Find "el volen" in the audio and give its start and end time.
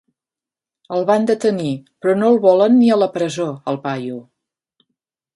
2.35-2.73